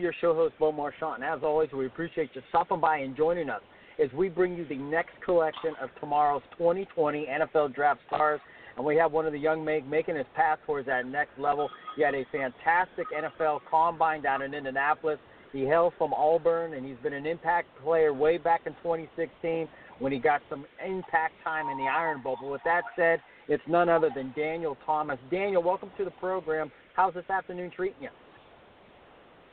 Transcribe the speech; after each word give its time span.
Your 0.00 0.14
show 0.18 0.32
host, 0.32 0.54
Bo 0.58 0.72
Marchionte, 0.72 1.16
and 1.16 1.24
as 1.24 1.40
always, 1.42 1.70
we 1.72 1.84
appreciate 1.84 2.30
you 2.32 2.40
stopping 2.48 2.80
by 2.80 2.98
and 2.98 3.14
joining 3.14 3.50
us 3.50 3.60
as 4.02 4.10
we 4.14 4.30
bring 4.30 4.56
you 4.56 4.66
the 4.66 4.78
next 4.78 5.12
collection 5.22 5.74
of 5.78 5.90
tomorrow's 6.00 6.40
2020 6.56 7.26
NFL 7.26 7.74
Draft 7.74 8.00
Stars. 8.06 8.40
And 8.76 8.86
we 8.86 8.96
have 8.96 9.12
one 9.12 9.26
of 9.26 9.32
the 9.32 9.38
young 9.38 9.62
men 9.62 9.88
making 9.90 10.16
his 10.16 10.24
path 10.34 10.58
towards 10.64 10.86
that 10.86 11.04
next 11.04 11.38
level. 11.38 11.68
He 11.96 12.02
had 12.02 12.14
a 12.14 12.24
fantastic 12.32 13.04
NFL 13.14 13.60
combine 13.70 14.22
down 14.22 14.40
in 14.40 14.54
Indianapolis. 14.54 15.18
He 15.52 15.66
hails 15.66 15.92
from 15.98 16.14
Auburn, 16.14 16.72
and 16.72 16.86
he's 16.86 16.96
been 17.02 17.12
an 17.12 17.26
impact 17.26 17.68
player 17.84 18.14
way 18.14 18.38
back 18.38 18.62
in 18.64 18.72
2016 18.82 19.68
when 19.98 20.12
he 20.12 20.18
got 20.18 20.40
some 20.48 20.64
impact 20.82 21.34
time 21.44 21.68
in 21.68 21.76
the 21.76 21.90
Iron 21.90 22.22
Bowl. 22.22 22.38
But 22.40 22.50
with 22.50 22.62
that 22.64 22.84
said, 22.96 23.20
it's 23.48 23.62
none 23.68 23.90
other 23.90 24.08
than 24.14 24.32
Daniel 24.34 24.78
Thomas. 24.86 25.18
Daniel, 25.30 25.62
welcome 25.62 25.90
to 25.98 26.06
the 26.06 26.12
program. 26.12 26.72
How's 26.96 27.12
this 27.12 27.28
afternoon 27.28 27.70
treating 27.76 28.04
you? 28.04 28.08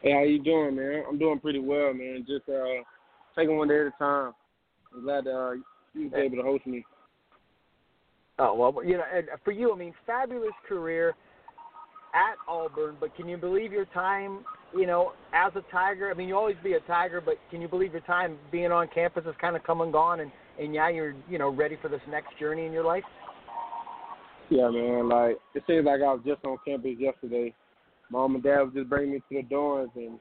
Hey, 0.08 0.14
how 0.14 0.24
you 0.24 0.42
doing, 0.42 0.78
man? 0.78 1.04
I'm 1.10 1.20
doing 1.20 1.38
pretty 1.38 1.60
well, 1.60 1.94
man. 1.94 2.26
Just 2.26 2.48
uh, 2.48 2.82
taking 3.36 3.58
one 3.58 3.68
day 3.68 3.82
at 3.82 3.88
a 3.88 3.92
time. 4.00 4.32
I'm 4.96 5.04
glad 5.04 5.28
uh, 5.28 5.52
you 5.94 6.06
was 6.06 6.14
able 6.16 6.38
to 6.38 6.44
host 6.44 6.66
me. 6.66 6.86
Oh 8.40 8.56
well, 8.56 8.86
you 8.86 8.96
know, 8.96 9.04
and 9.14 9.28
for 9.44 9.52
you, 9.52 9.74
I 9.74 9.78
mean, 9.78 9.94
fabulous 10.06 10.54
career 10.66 11.14
at 12.14 12.36
Auburn. 12.48 12.96
But 13.02 13.18
can 13.18 13.28
you 13.28 13.36
believe 13.36 13.74
your 13.74 13.84
time, 13.84 14.46
you 14.74 14.88
know, 14.88 15.12
as 15.34 15.52
a 15.56 15.72
Tiger? 15.74 16.10
I 16.10 16.14
mean, 16.14 16.30
you 16.30 16.38
always 16.38 16.56
be 16.64 16.76
a 16.76 16.80
Tiger, 16.82 17.20
but 17.20 17.36
can 17.52 17.60
you 17.60 17.68
believe 17.68 17.92
your 17.92 18.02
time 18.02 18.38
being 18.50 18.72
on 18.72 18.88
campus 18.88 19.26
has 19.26 19.36
kind 19.42 19.58
of 19.58 19.64
come 19.64 19.82
and 19.82 19.92
gone, 19.92 20.22
and 20.22 20.32
and 20.58 20.72
now 20.72 20.88
you're, 20.88 21.16
you 21.30 21.38
know, 21.38 21.50
ready 21.50 21.78
for 21.82 21.90
this 21.90 22.02
next 22.10 22.30
journey 22.40 22.66
in 22.66 22.72
your 22.72 22.86
life? 22.86 23.04
Yeah, 24.50 24.70
man. 24.70 25.10
Like 25.10 25.38
it 25.54 25.64
seems 25.68 25.84
like 25.84 26.00
I 26.00 26.14
was 26.14 26.22
just 26.26 26.46
on 26.46 26.58
campus 26.66 26.96
yesterday. 26.98 27.54
Mom 28.12 28.36
and 28.36 28.44
Dad 28.44 28.62
was 28.62 28.74
just 28.74 28.90
bringing 28.90 29.14
me 29.14 29.20
to 29.20 29.42
the 29.42 29.56
dorms, 29.56 29.96
and 29.96 30.20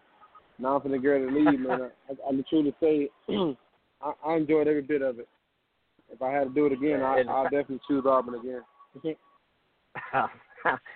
now 0.58 0.76
I'm 0.76 0.80
finna 0.80 1.00
get 1.00 1.08
ready 1.08 1.26
to 1.26 1.32
leave, 1.32 1.60
man. 1.60 1.82
I, 1.82 2.12
I, 2.12 2.28
I'm 2.28 2.44
true 2.48 2.64
to 2.64 2.74
say, 2.80 3.08
I, 4.02 4.12
I 4.26 4.36
enjoyed 4.36 4.68
every 4.68 4.82
bit 4.82 5.02
of 5.02 5.18
it. 5.18 5.28
If 6.10 6.22
I 6.22 6.30
had 6.30 6.44
to 6.44 6.50
do 6.50 6.66
it 6.66 6.72
again, 6.72 7.02
I, 7.02 7.22
I'll 7.28 7.44
definitely 7.44 7.80
choose 7.88 8.04
Auburn 8.06 8.36
again. 8.36 8.62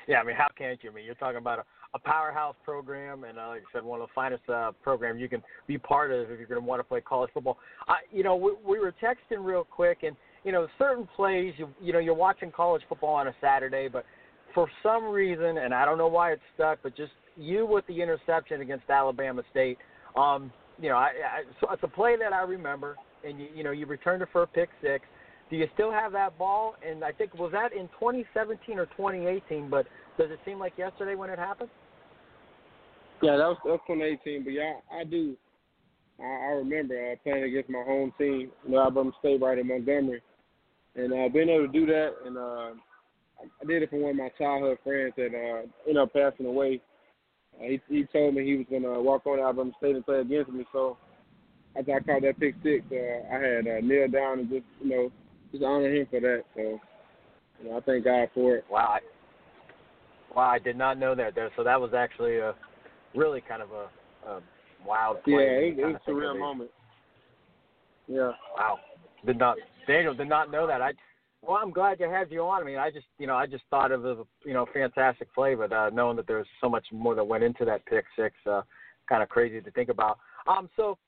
yeah, 0.09 0.21
I 0.21 0.25
mean, 0.25 0.37
how 0.37 0.49
can't 0.57 0.83
you? 0.83 0.91
I 0.91 0.95
mean, 0.95 1.05
you're 1.05 1.15
talking 1.17 1.39
about 1.39 1.61
a, 1.61 1.65
a 1.95 1.99
powerhouse 1.99 2.55
program, 2.65 3.25
and 3.25 3.39
uh, 3.39 3.49
like 3.49 3.63
I 3.63 3.79
said, 3.79 3.85
one 3.85 4.01
of 4.01 4.09
the 4.09 4.13
finest 4.15 4.49
uh, 4.49 4.73
programs 4.83 5.21
you 5.21 5.29
can 5.29 5.43
be 5.67 5.79
part 5.79 6.13
of 6.13 6.31
if 6.31 6.39
you're 6.39 6.49
going 6.49 6.61
to 6.61 6.67
want 6.67 6.81
to 6.81 6.85
play 6.85 7.01
college 7.01 7.31
football. 7.35 7.59
I, 7.89 7.97
you 8.13 8.23
know, 8.23 8.37
we, 8.37 8.53
we 8.65 8.79
were 8.79 8.95
texting 9.03 9.45
real 9.45 9.65
quick, 9.65 9.99
and 10.03 10.17
you 10.45 10.53
know, 10.53 10.69
certain 10.79 11.09
plays, 11.17 11.55
you 11.57 11.69
you 11.81 11.93
know, 11.93 11.99
you're 11.99 12.15
watching 12.15 12.51
college 12.51 12.83
football 12.89 13.15
on 13.15 13.29
a 13.29 13.35
Saturday, 13.41 13.89
but 13.89 14.05
for 14.55 14.69
some 14.83 15.05
reason, 15.05 15.59
and 15.59 15.75
I 15.75 15.85
don't 15.85 15.99
know 15.99 16.09
why 16.09 16.33
it 16.33 16.41
stuck, 16.55 16.79
but 16.83 16.97
just 16.97 17.13
you 17.37 17.67
with 17.67 17.87
the 17.87 18.01
interception 18.01 18.61
against 18.61 18.89
Alabama 18.89 19.43
State. 19.51 19.79
Um, 20.17 20.53
you 20.81 20.89
know, 20.89 20.97
I, 20.97 21.09
I 21.09 21.43
so 21.61 21.71
it's 21.73 21.83
a 21.83 21.89
play 21.89 22.17
that 22.17 22.33
I 22.33 22.43
remember, 22.43 22.97
and 23.25 23.39
you 23.41 23.49
you 23.55 23.65
know, 23.65 23.71
you 23.71 23.87
returned 23.87 24.23
it 24.23 24.29
for 24.33 24.43
a 24.43 24.47
pick 24.47 24.71
six. 24.83 25.05
Do 25.51 25.57
you 25.57 25.67
still 25.75 25.91
have 25.91 26.13
that 26.13 26.39
ball? 26.39 26.77
And 26.87 27.05
I 27.05 27.11
think 27.11 27.35
was 27.35 27.51
that 27.53 27.73
in 27.73 27.89
2017 27.99 28.79
or 28.79 28.87
2018? 28.87 29.69
But 29.69 29.87
does 30.17 30.31
it 30.31 30.39
seem 30.45 30.59
like 30.59 30.75
yesterday 30.79 31.17
when 31.17 31.29
it 31.29 31.39
happened? 31.39 31.71
Yeah, 33.21 33.37
that 33.37 33.49
was, 33.49 33.59
that 33.65 33.71
was 33.71 33.81
2018. 33.89 34.45
But 34.45 34.53
yeah, 34.53 34.75
I 34.93 35.05
do. 35.05 35.37
I, 36.21 36.25
I 36.25 36.51
remember 36.53 36.95
uh, 36.95 37.17
playing 37.25 37.45
against 37.45 37.69
my 37.69 37.83
home 37.83 38.13
team, 38.17 38.51
Alabama 38.69 39.11
State, 39.19 39.41
right 39.41 39.59
in 39.59 39.67
Montgomery, 39.67 40.23
and 40.95 41.13
uh, 41.13 41.29
being 41.33 41.49
able 41.49 41.67
to 41.67 41.73
do 41.73 41.87
that, 41.87 42.11
and 42.25 42.39
uh, 42.39 42.81
I 43.41 43.65
did 43.67 43.83
it 43.83 43.91
for 43.91 43.99
one 43.99 44.11
of 44.13 44.17
my 44.17 44.31
childhood 44.39 44.79
friends 44.85 45.15
that 45.17 45.35
uh, 45.35 45.67
ended 45.87 46.03
up 46.03 46.13
passing 46.13 46.47
away. 46.47 46.81
Uh, 47.59 47.65
he, 47.65 47.81
he 47.89 48.05
told 48.13 48.35
me 48.35 48.45
he 48.45 48.57
was 48.57 48.67
going 48.69 48.83
to 48.83 49.01
walk 49.01 49.27
on 49.27 49.41
Alabama 49.41 49.73
State 49.79 49.97
and 49.97 50.05
play 50.05 50.21
against 50.21 50.51
me. 50.51 50.65
So 50.73 50.97
after 51.77 51.95
I 51.95 52.01
caught 52.01 52.23
that 52.23 52.39
pick 52.39 52.55
six, 52.63 52.85
uh, 52.93 53.35
I 53.35 53.39
had 53.39 53.67
uh, 53.67 53.81
kneeled 53.83 54.13
down 54.13 54.41
and 54.41 54.51
just, 54.51 54.65
you 54.83 54.91
know, 54.91 55.13
just 55.53 55.65
honor 55.65 55.95
him 55.95 56.07
for 56.11 56.21
that. 56.21 56.45
So 56.55 56.81
you 57.63 57.71
know, 57.71 57.77
I 57.77 57.81
thank 57.81 58.05
God 58.05 58.29
for 58.35 58.57
it. 58.57 58.65
Wow, 58.71 58.97
I, 58.97 60.35
wow, 60.35 60.51
I 60.51 60.59
did 60.59 60.77
not 60.77 60.99
know 60.99 61.15
that 61.15 61.35
there. 61.35 61.51
So 61.57 61.65
that 61.65 61.81
was 61.81 61.93
actually 61.95 62.39
a 62.39 62.55
really 63.15 63.43
kind 63.47 63.63
of 63.63 63.71
a, 63.73 64.31
a 64.31 64.41
wild 64.87 65.23
play. 65.25 65.33
Yeah, 65.33 65.39
it, 65.41 65.79
it 65.79 65.85
was 65.85 65.95
a 65.97 65.99
think 65.99 66.09
of 66.09 66.17
real 66.17 66.39
moment. 66.39 66.71
Yeah. 68.09 68.33
Wow, 68.57 68.79
did 69.27 69.39
not 69.39 69.57
Daniel 69.87 70.15
did 70.15 70.29
not 70.29 70.51
know 70.51 70.67
that. 70.67 70.81
I 70.81 70.93
well, 71.43 71.59
I'm 71.63 71.71
glad 71.71 71.99
to 71.99 72.09
have 72.09 72.31
you 72.31 72.43
on. 72.43 72.63
I 72.63 72.65
mean, 72.65 72.79
I 72.79 72.91
just 72.91 73.07
you 73.19 73.27
know 73.27 73.35
I 73.35 73.47
just 73.47 73.65
thought 73.71 73.93
of 73.93 74.05
a 74.05 74.17
you 74.45 74.53
know 74.53 74.67
fantastic 74.73 75.33
play, 75.35 75.55
but 75.55 75.73
uh, 75.73 75.91
knowing 75.91 76.17
that 76.17 76.27
there's 76.27 76.47
so 76.61 76.69
much 76.69 76.87
more 76.93 77.15
that 77.15 77.25
went 77.25 77.45
into 77.45 77.65
that 77.65 77.85
pick 77.87 78.05
six, 78.17 78.35
uh, 78.47 78.63
kind 79.09 79.23
of 79.23 79.29
crazy 79.29 79.61
to 79.61 79.71
think 79.71 79.89
about. 79.89 80.19
Um, 80.47 80.69
so. 80.77 80.99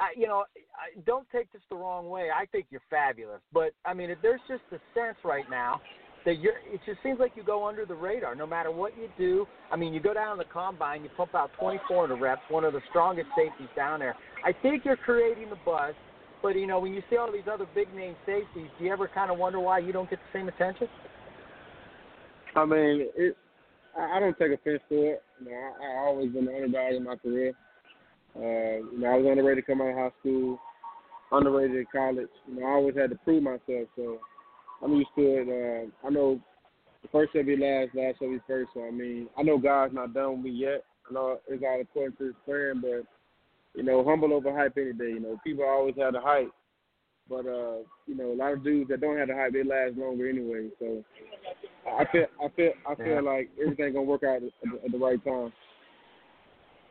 I, 0.00 0.18
you 0.18 0.26
know, 0.26 0.44
I, 0.74 0.98
don't 1.04 1.28
take 1.30 1.52
this 1.52 1.60
the 1.68 1.76
wrong 1.76 2.08
way. 2.08 2.28
I 2.34 2.46
think 2.46 2.68
you're 2.70 2.80
fabulous, 2.88 3.42
but 3.52 3.72
I 3.84 3.92
mean, 3.92 4.16
there's 4.22 4.40
just 4.48 4.62
a 4.72 4.78
sense 4.94 5.18
right 5.22 5.44
now 5.50 5.82
that 6.24 6.38
you're. 6.38 6.54
It 6.72 6.80
just 6.86 7.02
seems 7.02 7.18
like 7.18 7.32
you 7.36 7.42
go 7.42 7.68
under 7.68 7.84
the 7.84 7.94
radar, 7.94 8.34
no 8.34 8.46
matter 8.46 8.70
what 8.70 8.96
you 8.96 9.08
do. 9.18 9.46
I 9.70 9.76
mean, 9.76 9.92
you 9.92 10.00
go 10.00 10.14
down 10.14 10.38
the 10.38 10.44
combine, 10.44 11.02
you 11.02 11.10
pump 11.16 11.34
out 11.34 11.50
24 11.60 12.04
in 12.04 12.10
the 12.10 12.16
reps, 12.16 12.40
one 12.48 12.64
of 12.64 12.72
the 12.72 12.80
strongest 12.88 13.28
safeties 13.36 13.68
down 13.76 14.00
there. 14.00 14.16
I 14.42 14.52
think 14.62 14.86
you're 14.86 14.96
creating 14.96 15.50
the 15.50 15.58
buzz. 15.66 15.94
But 16.42 16.56
you 16.56 16.66
know, 16.66 16.78
when 16.78 16.94
you 16.94 17.02
see 17.10 17.16
all 17.16 17.32
these 17.32 17.48
other 17.52 17.66
big 17.74 17.92
name 17.94 18.14
safeties, 18.24 18.70
do 18.78 18.84
you 18.84 18.92
ever 18.92 19.08
kind 19.08 19.30
of 19.30 19.38
wonder 19.38 19.58
why 19.58 19.78
you 19.78 19.92
don't 19.92 20.08
get 20.08 20.18
the 20.18 20.38
same 20.38 20.48
attention? 20.48 20.88
I 22.54 22.64
mean, 22.64 23.08
it. 23.16 23.36
I 23.98 24.20
don't 24.20 24.38
take 24.38 24.52
offense 24.52 24.80
to 24.90 24.94
it. 24.94 25.22
You 25.40 25.50
know, 25.50 25.72
I, 25.82 25.84
I 25.84 26.06
always 26.06 26.30
been 26.30 26.44
the 26.44 26.54
underdog 26.54 26.94
in 26.94 27.04
my 27.04 27.16
career. 27.16 27.52
Uh, 28.36 28.84
you 28.92 28.98
know, 29.00 29.08
I 29.08 29.16
was 29.16 29.26
underrated 29.28 29.66
coming 29.66 29.88
out 29.88 29.90
of 29.90 30.12
high 30.12 30.18
school, 30.20 30.60
underrated 31.32 31.76
in 31.76 31.86
college. 31.90 32.28
You 32.46 32.60
know, 32.60 32.66
I 32.66 32.70
always 32.70 32.94
had 32.94 33.10
to 33.10 33.16
prove 33.16 33.42
myself. 33.42 33.88
So 33.96 34.18
I'm 34.82 34.94
used 34.94 35.08
to 35.16 35.22
it. 35.22 35.48
Uh, 35.48 36.06
I 36.06 36.10
know 36.10 36.40
the 37.02 37.08
first 37.08 37.32
shall 37.32 37.44
be 37.44 37.56
last, 37.56 37.94
last 37.94 38.18
shall 38.18 38.30
be 38.30 38.38
first. 38.46 38.70
So 38.74 38.86
I 38.86 38.90
mean, 38.90 39.28
I 39.36 39.42
know 39.42 39.58
God's 39.58 39.94
not 39.94 40.14
done 40.14 40.36
with 40.36 40.44
me 40.44 40.50
yet. 40.50 40.84
I 41.10 41.14
know 41.14 41.38
it's 41.48 41.64
all 41.66 41.80
according 41.80 42.16
to 42.18 42.24
His 42.26 42.34
plan, 42.44 42.80
but 42.80 43.06
you 43.74 43.82
know, 43.82 44.04
humble 44.04 44.32
over 44.32 44.54
hype 44.54 44.76
any 44.76 44.92
day. 44.92 45.10
You 45.10 45.20
know, 45.20 45.38
people 45.44 45.64
always 45.64 45.94
have 45.98 46.12
the 46.12 46.20
hype, 46.20 46.50
but 47.28 47.46
uh, 47.46 47.78
you 48.06 48.16
know, 48.16 48.32
a 48.32 48.36
lot 48.36 48.52
of 48.52 48.64
dudes 48.64 48.90
that 48.90 49.00
don't 49.00 49.18
have 49.18 49.28
the 49.28 49.34
hype, 49.34 49.52
they 49.52 49.62
last 49.62 49.96
longer 49.96 50.28
anyway. 50.28 50.68
So 50.78 51.04
I 51.86 52.04
feel, 52.10 52.26
I 52.42 52.48
feel, 52.56 52.72
I 52.88 52.94
feel 52.94 53.06
Yeah. 53.14 53.20
like 53.20 53.50
everything 53.60 53.92
gonna 53.92 54.04
work 54.04 54.22
out 54.24 54.36
at 54.36 54.42
the, 54.42 54.84
at 54.84 54.92
the 54.92 54.98
right 54.98 55.22
time. 55.24 55.52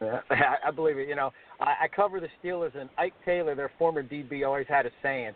Yeah, 0.01 0.19
I, 0.29 0.55
I 0.67 0.71
believe 0.71 0.97
it. 0.97 1.07
You 1.07 1.15
know, 1.15 1.31
I, 1.59 1.75
I 1.83 1.88
cover 1.94 2.19
the 2.19 2.29
Steelers, 2.44 2.75
and 2.75 2.89
Ike 2.97 3.13
Taylor, 3.25 3.56
their 3.56 3.71
former 3.77 4.03
DB, 4.03 4.45
always 4.45 4.68
had 4.68 4.85
a 4.85 4.91
saying 5.01 5.33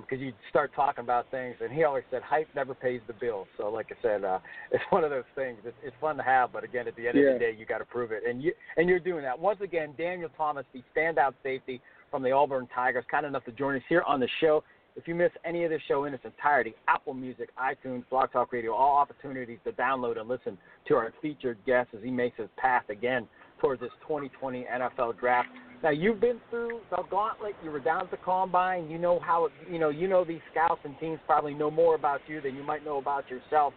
because 0.00 0.20
you 0.20 0.32
start 0.48 0.72
talking 0.74 1.04
about 1.04 1.30
things, 1.30 1.56
and 1.62 1.72
he 1.72 1.84
always 1.84 2.04
said, 2.10 2.22
"Hype 2.22 2.48
never 2.54 2.74
pays 2.74 3.00
the 3.06 3.12
bills." 3.12 3.46
So, 3.58 3.68
like 3.68 3.86
I 3.90 4.02
said, 4.02 4.24
uh, 4.24 4.38
it's 4.72 4.84
one 4.90 5.04
of 5.04 5.10
those 5.10 5.24
things. 5.34 5.58
It's, 5.64 5.76
it's 5.82 5.96
fun 6.00 6.16
to 6.16 6.22
have, 6.22 6.52
but 6.52 6.64
again, 6.64 6.88
at 6.88 6.96
the 6.96 7.06
end 7.06 7.18
of 7.18 7.34
the 7.34 7.38
day, 7.38 7.54
you 7.56 7.66
got 7.66 7.78
to 7.78 7.84
prove 7.84 8.12
it, 8.12 8.22
and 8.28 8.42
you 8.42 8.52
and 8.76 8.88
you're 8.88 9.00
doing 9.00 9.22
that. 9.22 9.38
Once 9.38 9.60
again, 9.60 9.94
Daniel 9.98 10.30
Thomas, 10.36 10.64
the 10.72 10.82
standout 10.96 11.34
safety 11.42 11.80
from 12.10 12.22
the 12.22 12.30
Auburn 12.30 12.68
Tigers, 12.74 13.04
kind 13.10 13.26
enough 13.26 13.44
to 13.44 13.52
join 13.52 13.76
us 13.76 13.82
here 13.88 14.02
on 14.06 14.20
the 14.20 14.28
show. 14.40 14.64
If 14.96 15.08
you 15.08 15.14
miss 15.16 15.32
any 15.44 15.64
of 15.64 15.70
the 15.70 15.80
show 15.88 16.04
in 16.04 16.14
its 16.14 16.24
entirety, 16.24 16.74
Apple 16.86 17.14
Music, 17.14 17.50
iTunes, 17.58 18.04
Blog 18.10 18.30
Talk 18.30 18.52
Radio, 18.52 18.72
all 18.74 18.96
opportunities 18.96 19.58
to 19.64 19.72
download 19.72 20.20
and 20.20 20.28
listen 20.28 20.56
to 20.86 20.94
our 20.94 21.12
featured 21.20 21.58
guest 21.66 21.88
as 21.96 22.02
he 22.04 22.12
makes 22.12 22.38
his 22.38 22.48
path 22.56 22.88
again 22.88 23.26
towards 23.60 23.80
this 23.80 23.90
2020 24.02 24.64
NFL 24.72 25.18
draft. 25.18 25.48
Now 25.82 25.90
you've 25.90 26.20
been 26.20 26.40
through 26.50 26.80
the 26.90 27.02
gauntlet. 27.10 27.54
You 27.62 27.70
were 27.70 27.80
down 27.80 28.02
at 28.02 28.10
the 28.10 28.16
combine. 28.16 28.88
You 28.88 28.98
know 28.98 29.20
how 29.20 29.46
it, 29.46 29.52
you 29.70 29.78
know 29.78 29.90
you 29.90 30.08
know 30.08 30.24
these 30.24 30.40
scouts 30.50 30.80
and 30.84 30.98
teams 30.98 31.18
probably 31.26 31.54
know 31.54 31.70
more 31.70 31.94
about 31.94 32.20
you 32.26 32.40
than 32.40 32.54
you 32.54 32.62
might 32.62 32.84
know 32.84 32.98
about 32.98 33.28
yourself. 33.30 33.74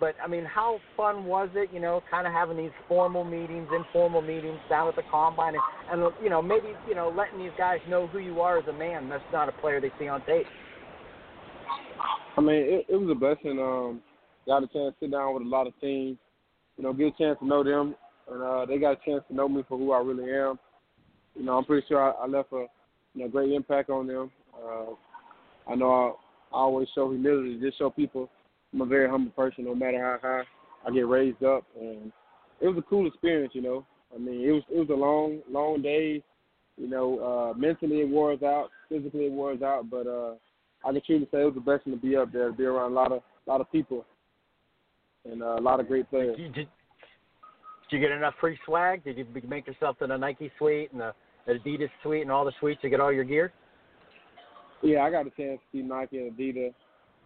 But 0.00 0.16
I 0.22 0.26
mean, 0.26 0.44
how 0.44 0.80
fun 0.96 1.26
was 1.26 1.48
it? 1.54 1.70
You 1.72 1.80
know, 1.80 2.02
kind 2.10 2.26
of 2.26 2.32
having 2.32 2.56
these 2.56 2.72
formal 2.88 3.22
meetings, 3.22 3.68
informal 3.74 4.20
meetings 4.20 4.58
down 4.68 4.88
at 4.88 4.96
the 4.96 5.02
combine, 5.10 5.54
and, 5.54 6.02
and 6.02 6.12
you 6.22 6.28
know, 6.28 6.42
maybe 6.42 6.68
you 6.88 6.94
know, 6.94 7.12
letting 7.16 7.38
these 7.38 7.52
guys 7.56 7.78
know 7.88 8.08
who 8.08 8.18
you 8.18 8.40
are 8.40 8.58
as 8.58 8.66
a 8.66 8.72
man. 8.72 9.08
That's 9.08 9.22
not 9.32 9.48
a 9.48 9.52
player 9.52 9.80
they 9.80 9.92
see 9.98 10.08
on 10.08 10.24
tape. 10.26 10.46
I 12.36 12.40
mean, 12.40 12.56
it, 12.56 12.86
it 12.88 12.96
was 12.96 13.10
a 13.10 13.14
blessing. 13.14 13.60
Um, 13.60 14.00
got 14.46 14.64
a 14.64 14.66
chance 14.66 14.94
to 14.98 15.06
sit 15.06 15.12
down 15.12 15.34
with 15.34 15.44
a 15.44 15.48
lot 15.48 15.66
of 15.66 15.78
teams, 15.80 16.18
you 16.76 16.84
know, 16.84 16.92
get 16.92 17.08
a 17.08 17.18
chance 17.18 17.38
to 17.38 17.46
know 17.46 17.62
them, 17.62 17.94
and 18.30 18.42
uh, 18.42 18.66
they 18.66 18.78
got 18.78 18.92
a 18.92 18.98
chance 19.04 19.22
to 19.28 19.34
know 19.34 19.48
me 19.48 19.62
for 19.68 19.78
who 19.78 19.92
I 19.92 20.00
really 20.00 20.32
am. 20.32 20.58
You 21.34 21.44
know, 21.44 21.58
I'm 21.58 21.64
pretty 21.64 21.86
sure 21.88 22.02
I, 22.02 22.10
I 22.24 22.26
left 22.26 22.52
a 22.52 22.66
you 23.14 23.22
know 23.22 23.28
great 23.28 23.52
impact 23.52 23.90
on 23.90 24.06
them. 24.06 24.30
Uh, 24.54 24.92
I 25.70 25.74
know 25.74 25.90
I, 26.52 26.56
I 26.56 26.60
always 26.60 26.88
show 26.94 27.10
humility, 27.10 27.58
just 27.60 27.78
show 27.78 27.90
people 27.90 28.28
I'm 28.72 28.80
a 28.80 28.86
very 28.86 29.08
humble 29.08 29.32
person, 29.32 29.64
no 29.64 29.74
matter 29.74 29.98
how 29.98 30.18
high 30.22 30.42
I 30.86 30.90
get 30.92 31.06
raised 31.06 31.42
up, 31.44 31.64
and 31.78 32.10
it 32.60 32.68
was 32.68 32.78
a 32.78 32.82
cool 32.82 33.06
experience. 33.06 33.52
You 33.54 33.62
know, 33.62 33.86
I 34.14 34.18
mean, 34.18 34.46
it 34.46 34.52
was 34.52 34.62
it 34.70 34.78
was 34.78 34.88
a 34.90 34.94
long, 34.94 35.40
long 35.50 35.82
day. 35.82 36.22
You 36.78 36.88
know, 36.88 37.52
uh, 37.54 37.58
mentally 37.58 38.00
it 38.00 38.08
wore 38.08 38.32
us 38.32 38.42
out, 38.42 38.70
physically 38.88 39.26
it 39.26 39.32
wore 39.32 39.52
us 39.52 39.62
out, 39.62 39.90
but 39.90 40.06
uh, 40.06 40.34
I 40.84 40.92
can 40.92 41.02
truly 41.04 41.28
say 41.30 41.42
it 41.42 41.44
was 41.44 41.54
a 41.56 41.60
blessing 41.60 41.92
to 41.92 41.98
be 41.98 42.16
up 42.16 42.32
there, 42.32 42.48
to 42.48 42.56
be 42.56 42.64
around 42.64 42.92
a 42.92 42.94
lot 42.94 43.12
of 43.12 43.22
a 43.46 43.50
lot 43.50 43.60
of 43.60 43.70
people, 43.70 44.06
and 45.30 45.42
uh, 45.42 45.58
a 45.58 45.60
lot 45.60 45.80
of 45.80 45.88
great 45.88 46.08
players. 46.08 46.36
Did 46.36 46.54
did 46.54 46.68
you 47.92 48.00
get 48.00 48.10
enough 48.10 48.34
free 48.40 48.58
swag? 48.64 49.04
Did 49.04 49.18
you 49.18 49.26
make 49.46 49.66
yourself 49.66 49.96
in 50.02 50.10
a 50.10 50.18
Nike 50.18 50.50
suite 50.58 50.92
and 50.92 51.02
a 51.02 51.14
Adidas 51.48 51.90
suite 52.02 52.22
and 52.22 52.30
all 52.30 52.44
the 52.44 52.52
suites 52.60 52.80
to 52.82 52.88
get 52.88 53.00
all 53.00 53.12
your 53.12 53.24
gear? 53.24 53.52
Yeah, 54.82 55.02
I 55.02 55.10
got 55.10 55.26
a 55.26 55.30
chance 55.30 55.60
to 55.60 55.78
see 55.78 55.82
Nike 55.82 56.18
and 56.18 56.32
Adidas, 56.32 56.74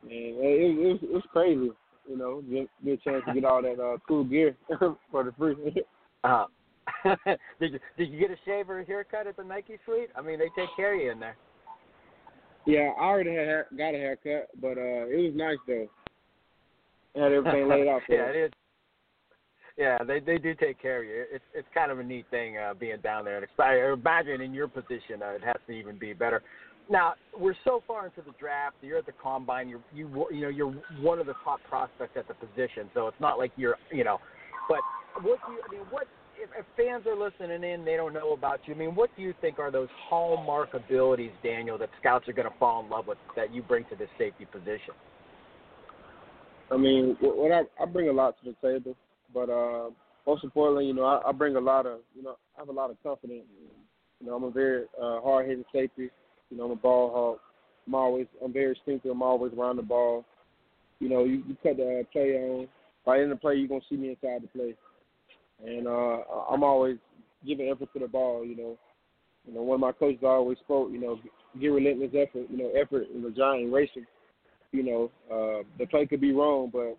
and 0.03 0.11
it, 0.13 0.35
it, 0.41 0.77
was, 0.79 0.99
it 1.03 1.13
was 1.13 1.23
crazy. 1.33 1.71
You 2.09 2.17
know, 2.17 2.43
get, 2.43 2.69
get 2.85 2.93
a 2.93 2.97
chance 2.99 3.25
to 3.27 3.35
get 3.35 3.45
all 3.45 3.63
that 3.63 3.81
uh, 3.81 3.97
cool 4.07 4.25
gear 4.25 4.57
for 5.11 5.25
the 5.25 5.33
free. 5.37 5.83
uh, 6.25 6.45
did 7.61 7.73
you 7.73 7.79
did 7.99 8.11
you 8.11 8.19
get 8.21 8.31
a 8.31 8.37
shave 8.45 8.71
or 8.71 8.81
a 8.81 8.85
haircut 8.85 9.27
at 9.27 9.37
the 9.37 9.45
Nike 9.45 9.79
suite? 9.85 10.11
I 10.17 10.23
mean, 10.23 10.39
they 10.39 10.51
take 10.57 10.69
care 10.77 10.95
of 10.95 11.01
you 11.01 11.11
in 11.11 11.19
there. 11.19 11.37
Yeah, 12.65 12.91
I 12.99 13.05
already 13.05 13.31
had 13.31 13.47
hair, 13.47 13.67
got 13.77 13.95
a 13.95 13.99
haircut, 13.99 14.49
but 14.61 14.79
uh 14.79 15.07
it 15.07 15.31
was 15.31 15.33
nice 15.35 15.59
though. 15.67 15.89
Had 17.21 17.33
everything 17.33 17.69
laid 17.69 17.89
out. 17.89 18.03
For 18.07 18.13
you. 18.13 18.19
yeah, 18.19 18.29
it 18.29 18.37
is. 18.37 18.53
Yeah, 19.76 19.99
they 20.06 20.20
they 20.20 20.38
do 20.38 20.55
take 20.55 20.81
care 20.81 21.02
of 21.02 21.08
you. 21.08 21.25
It's 21.31 21.44
it's 21.55 21.69
kind 21.75 21.90
of 21.90 21.99
a 21.99 22.02
neat 22.02 22.25
thing 22.31 22.56
uh, 22.56 22.73
being 22.73 23.00
down 23.02 23.26
there, 23.26 23.46
I 23.58 23.93
imagine 23.93 24.40
in 24.40 24.55
your 24.55 24.69
position 24.69 25.23
uh, 25.23 25.32
it 25.32 25.44
has 25.44 25.56
to 25.67 25.73
even 25.73 25.99
be 25.99 26.14
better. 26.14 26.43
Now 26.88 27.14
we're 27.38 27.56
so 27.64 27.82
far 27.87 28.06
into 28.06 28.23
the 28.23 28.34
draft. 28.38 28.76
You're 28.81 28.99
at 28.99 29.06
the 29.06 29.12
combine. 29.12 29.69
You're 29.69 29.81
you 29.93 30.26
you 30.31 30.40
know 30.43 30.49
you're 30.49 30.73
one 31.00 31.19
of 31.19 31.26
the 31.26 31.34
top 31.44 31.61
prospects 31.69 32.17
at 32.17 32.26
the 32.26 32.34
position. 32.34 32.88
So 32.94 33.06
it's 33.08 33.20
not 33.20 33.38
like 33.38 33.52
you're 33.56 33.76
you 33.93 34.05
know. 34.05 34.19
But 34.69 34.78
what 35.23 35.38
do 35.46 35.52
you 35.52 35.61
I 35.69 35.73
mean? 35.73 35.82
What 35.90 36.06
if, 36.38 36.50
if 36.58 36.67
fans 36.76 37.06
are 37.06 37.17
listening 37.17 37.62
in, 37.70 37.84
they 37.84 37.96
don't 37.96 38.14
know 38.14 38.32
about 38.32 38.61
you. 38.67 38.75
I 38.75 38.79
mean, 38.79 38.94
what 38.94 39.11
do 39.17 39.22
you 39.22 39.34
think 39.40 39.58
are 39.58 39.70
those 39.70 39.88
hallmark 40.08 40.75
abilities, 40.75 41.32
Daniel, 41.43 41.79
that 41.79 41.88
scouts 42.00 42.29
are 42.29 42.32
going 42.32 42.50
to 42.50 42.58
fall 42.58 42.84
in 42.84 42.90
love 42.90 43.06
with 43.06 43.19
that 43.37 43.52
you 43.55 43.62
bring 43.62 43.84
to 43.90 43.96
this 43.96 44.08
safety 44.19 44.46
position? 44.46 44.94
I 46.70 46.76
mean, 46.76 47.17
what 47.20 47.52
I, 47.52 47.62
I 47.82 47.87
bring 47.87 48.08
a 48.08 48.12
lot 48.12 48.34
to 48.43 48.50
the 48.50 48.69
table, 48.69 48.96
but 49.32 49.50
uh, 49.50 49.90
most 50.26 50.44
importantly, 50.44 50.87
you 50.87 50.94
know, 50.94 51.05
I, 51.05 51.28
I 51.28 51.32
bring 51.32 51.56
a 51.56 51.61
lot 51.61 51.87
of, 51.87 52.00
you 52.14 52.23
know, 52.23 52.37
I 52.56 52.61
have 52.61 52.69
a 52.69 52.73
lot 52.73 52.90
of 52.90 53.02
confidence. 53.02 53.44
You 54.20 54.26
know, 54.26 54.34
I'm 54.34 54.44
a 54.44 54.50
very 54.50 54.84
uh, 55.00 55.20
hard-hitting 55.20 55.64
safety. 55.73 56.11
You 56.50 56.56
know, 56.56 56.64
I'm 56.64 56.70
a 56.73 56.76
ball 56.76 57.11
hawk. 57.11 57.40
I'm 57.87 57.94
always, 57.94 58.26
I'm 58.44 58.52
very 58.52 58.70
instinctive. 58.70 59.11
I'm 59.11 59.23
always 59.23 59.52
around 59.52 59.76
the 59.76 59.82
ball. 59.82 60.25
You 61.00 61.08
know, 61.08 61.25
you, 61.25 61.43
you 61.46 61.56
cut 61.62 61.76
the 61.76 62.06
play 62.12 62.34
on. 62.37 62.69
By 63.05 63.19
the 63.19 63.23
end 63.23 63.32
of 63.32 63.38
the 63.38 63.40
play, 63.40 63.55
you're 63.55 63.69
gonna 63.69 63.82
see 63.88 63.96
me 63.96 64.11
inside 64.11 64.43
the 64.43 64.49
play 64.49 64.75
and 65.64 65.87
uh, 65.87 66.19
I'm 66.50 66.62
always 66.62 66.96
giving 67.46 67.69
effort 67.69 67.93
to 67.93 67.99
the 67.99 68.08
ball. 68.08 68.44
You 68.44 68.56
know, 68.56 68.79
you 69.46 69.55
know, 69.55 69.62
one 69.62 69.76
of 69.76 69.81
my 69.81 69.93
coaches 69.93 70.20
always 70.22 70.58
spoke. 70.58 70.90
You 70.93 71.00
know, 71.00 71.19
give 71.61 71.72
relentless 71.72 72.11
effort. 72.14 72.46
You 72.50 72.58
know, 72.58 72.70
effort 72.70 73.06
is 73.14 73.25
a 73.25 73.31
giant 73.31 73.72
racing. 73.72 74.06
You 74.72 74.82
know, 74.82 75.11
uh, 75.31 75.62
the 75.79 75.87
play 75.87 76.06
could 76.06 76.20
be 76.20 76.32
wrong, 76.32 76.70
but 76.72 76.96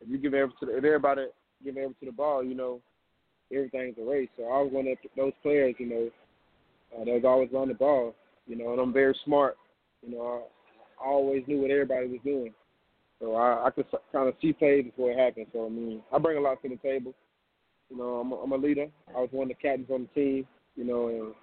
if 0.00 0.08
you 0.08 0.18
give 0.18 0.34
effort 0.34 0.52
to 0.60 0.66
the, 0.66 0.78
if 0.78 0.84
everybody 0.84 1.26
give 1.64 1.76
effort 1.76 1.98
to 2.00 2.06
the 2.06 2.12
ball, 2.12 2.44
you 2.44 2.54
know, 2.54 2.80
everything's 3.52 3.96
a 3.98 4.08
race. 4.08 4.28
So 4.36 4.44
I 4.44 4.62
was 4.62 4.72
one 4.72 4.86
of 4.88 4.98
those 5.16 5.32
players. 5.42 5.74
You 5.78 5.86
know, 5.88 6.10
uh, 6.94 7.04
that 7.04 7.14
was 7.14 7.24
always 7.24 7.50
on 7.54 7.68
the 7.68 7.74
ball. 7.74 8.14
You 8.46 8.56
know, 8.56 8.72
and 8.72 8.80
I'm 8.80 8.92
very 8.92 9.16
smart. 9.24 9.56
You 10.06 10.16
know, 10.16 10.44
I, 11.00 11.06
always 11.06 11.44
knew 11.46 11.60
what 11.60 11.70
everybody 11.70 12.08
was 12.08 12.20
doing. 12.24 12.52
So 13.20 13.34
I, 13.36 13.66
I 13.66 13.70
could 13.70 13.86
kind 14.12 14.28
of 14.28 14.34
see 14.40 14.52
plays 14.52 14.84
before 14.84 15.12
it 15.12 15.18
happened. 15.18 15.46
So 15.52 15.66
I 15.66 15.68
mean, 15.68 16.02
I 16.12 16.18
bring 16.18 16.38
a 16.38 16.40
lot 16.40 16.62
to 16.62 16.68
the 16.68 16.76
table. 16.76 17.14
You 17.90 17.98
know, 17.98 18.20
I'm 18.20 18.32
a, 18.32 18.34
I'm 18.36 18.52
a 18.52 18.56
leader. 18.56 18.86
I 19.16 19.20
was 19.20 19.28
one 19.32 19.50
of 19.50 19.56
the 19.56 19.62
captains 19.62 19.90
on 19.92 20.08
the 20.14 20.20
team. 20.20 20.46
You 20.76 20.84
know, 20.84 21.08
and 21.08 21.34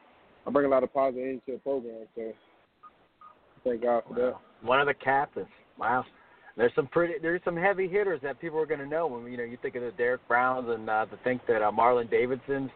I 0.47 0.51
bring 0.51 0.65
a 0.65 0.69
lot 0.69 0.83
of 0.83 0.93
positive 0.93 1.27
into 1.27 1.51
the 1.53 1.57
program. 1.59 2.05
So 2.15 2.33
thank 3.63 3.81
God 3.81 4.03
for 4.07 4.13
wow. 4.13 4.39
that. 4.61 4.67
One 4.67 4.79
of 4.79 4.87
the 4.87 4.93
captains. 4.93 5.47
Wow. 5.77 6.05
There's 6.57 6.71
some 6.75 6.87
pretty, 6.87 7.15
there's 7.21 7.41
some 7.43 7.57
heavy 7.57 7.87
hitters 7.87 8.21
that 8.23 8.39
people 8.39 8.59
are 8.59 8.65
going 8.65 8.79
to 8.79 8.87
know 8.87 9.07
when 9.07 9.29
you 9.29 9.37
know 9.37 9.43
you 9.43 9.57
think 9.61 9.75
of 9.75 9.81
the 9.81 9.91
Derrick 9.91 10.25
Browns 10.27 10.69
and 10.69 10.89
uh, 10.89 11.05
to 11.05 11.17
think 11.23 11.41
that 11.47 11.61
uh, 11.61 11.71
Marlon 11.71 12.09
Davidson's 12.09 12.71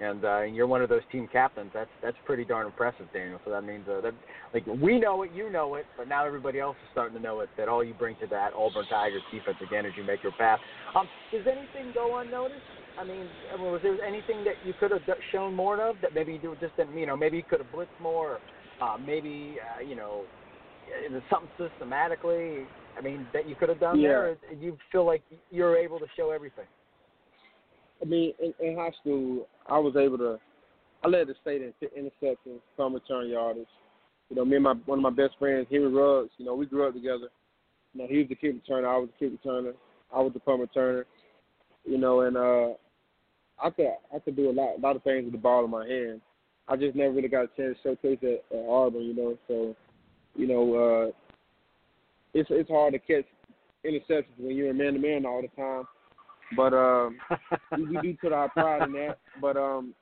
and 0.00 0.24
uh, 0.24 0.42
and 0.42 0.56
you're 0.56 0.66
one 0.66 0.82
of 0.82 0.88
those 0.88 1.02
team 1.10 1.28
captains. 1.32 1.70
That's 1.74 1.90
that's 2.02 2.16
pretty 2.24 2.44
darn 2.44 2.66
impressive, 2.66 3.06
Daniel. 3.12 3.40
So 3.44 3.50
that 3.50 3.62
means 3.62 3.86
uh, 3.88 4.00
that 4.02 4.14
like 4.52 4.66
we 4.66 4.98
know 4.98 5.22
it, 5.22 5.30
you 5.34 5.50
know 5.50 5.74
it, 5.74 5.86
but 5.96 6.08
now 6.08 6.24
everybody 6.24 6.60
else 6.60 6.76
is 6.82 6.88
starting 6.92 7.16
to 7.16 7.22
know 7.22 7.40
it. 7.40 7.48
That 7.56 7.68
all 7.68 7.82
you 7.84 7.94
bring 7.94 8.16
to 8.20 8.26
that 8.28 8.52
Auburn 8.54 8.86
Tigers 8.88 9.22
defense 9.32 9.58
again 9.66 9.86
as 9.86 9.92
you 9.96 10.04
make 10.04 10.22
your 10.22 10.32
path. 10.32 10.58
Um, 10.94 11.08
does 11.32 11.46
anything 11.46 11.92
go 11.92 12.18
unnoticed? 12.18 12.60
I 12.98 13.04
mean, 13.04 13.26
was 13.58 13.80
there 13.82 14.00
anything 14.04 14.44
that 14.44 14.54
you 14.64 14.72
could 14.78 14.92
have 14.92 15.02
shown 15.32 15.54
more 15.54 15.80
of 15.80 15.96
that 16.02 16.14
maybe 16.14 16.38
you 16.40 16.56
just 16.60 16.76
didn't, 16.76 16.96
you 16.96 17.06
know, 17.06 17.16
maybe 17.16 17.36
you 17.36 17.42
could 17.42 17.58
have 17.58 17.72
blitzed 17.72 17.88
more, 18.00 18.38
or, 18.80 18.86
uh, 18.86 18.96
maybe 18.98 19.56
uh, 19.58 19.80
you 19.82 19.96
know, 19.96 20.22
something 21.28 21.50
systematically. 21.58 22.66
I 22.96 23.00
mean, 23.00 23.26
that 23.32 23.48
you 23.48 23.54
could 23.54 23.68
have 23.68 23.80
done 23.80 23.98
yeah. 24.00 24.08
there. 24.08 24.36
You 24.58 24.76
feel 24.92 25.04
like 25.04 25.22
you're 25.50 25.76
able 25.76 25.98
to 25.98 26.06
show 26.16 26.30
everything. 26.30 26.66
I 28.00 28.04
mean, 28.04 28.32
in, 28.40 28.52
in 28.64 28.76
high 28.76 28.92
school, 29.00 29.48
I 29.66 29.78
was 29.78 29.96
able 29.96 30.18
to. 30.18 30.38
I 31.02 31.08
led 31.08 31.28
the 31.28 31.34
state 31.42 31.62
in 31.62 31.72
interceptions, 31.82 32.60
punt 32.76 32.94
return 32.94 33.28
yardage. 33.28 33.66
You 34.30 34.36
know, 34.36 34.44
me 34.44 34.56
and 34.56 34.64
my 34.64 34.72
one 34.86 34.98
of 34.98 35.02
my 35.02 35.10
best 35.10 35.38
friends, 35.38 35.66
Henry 35.70 35.92
Ruggs. 35.92 36.30
You 36.38 36.46
know, 36.46 36.54
we 36.54 36.66
grew 36.66 36.88
up 36.88 36.94
together. 36.94 37.28
You 37.92 38.02
know, 38.02 38.08
he 38.08 38.18
was 38.18 38.28
the 38.28 38.34
kick 38.34 38.54
returner, 38.54 38.86
I 38.86 38.98
was 38.98 39.08
the 39.18 39.26
kick 39.26 39.42
returner, 39.42 39.72
I 40.14 40.20
was 40.20 40.32
the 40.32 40.40
punt 40.40 40.62
returner. 40.62 41.04
You 41.84 41.98
know, 41.98 42.22
and 42.22 42.36
uh 42.36 42.74
I 43.62 43.70
could 43.70 43.86
I 44.14 44.18
could 44.18 44.36
do 44.36 44.50
a 44.50 44.52
lot 44.52 44.78
a 44.78 44.80
lot 44.80 44.96
of 44.96 45.02
things 45.02 45.24
with 45.24 45.32
the 45.32 45.38
ball 45.38 45.64
in 45.64 45.70
my 45.70 45.86
hand. 45.86 46.20
I 46.66 46.76
just 46.76 46.96
never 46.96 47.12
really 47.12 47.28
got 47.28 47.44
a 47.44 47.48
chance 47.56 47.76
to 47.82 47.90
showcase 47.90 48.18
it 48.22 48.44
at 48.50 48.68
Auburn, 48.68 49.02
you 49.02 49.14
know. 49.14 49.38
So, 49.46 49.76
you 50.34 50.46
know, 50.46 50.74
uh, 50.74 51.23
it's 52.34 52.48
it's 52.52 52.70
hard 52.70 52.92
to 52.92 52.98
catch 52.98 53.24
interceptions 53.84 54.38
when 54.38 54.56
you're 54.56 54.70
a 54.70 54.74
man 54.74 54.94
to 54.94 54.98
man 54.98 55.26
all 55.26 55.42
the 55.42 55.48
time. 55.60 55.84
But 56.56 56.74
um, 56.74 57.16
we, 57.78 57.98
do 58.02 58.16
put 58.20 58.32
our 58.32 58.48
pride 58.50 58.82
in 58.82 58.92
that. 58.92 59.18
But 59.40 59.56
um, 59.56 59.94